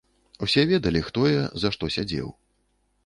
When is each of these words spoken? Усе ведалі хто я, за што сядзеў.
Усе 0.47 0.63
ведалі 0.71 1.01
хто 1.09 1.21
я, 1.35 1.43
за 1.65 1.71
што 1.77 1.91
сядзеў. 1.97 2.33